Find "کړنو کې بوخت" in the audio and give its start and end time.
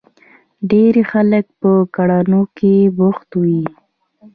1.95-3.29